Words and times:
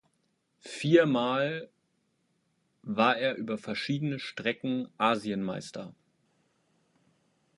Viermal 0.61 1.69
war 2.81 3.19
er 3.19 3.35
über 3.35 3.59
verschiedene 3.59 4.17
Strecken 4.17 4.87
Asienmeister. 4.97 5.93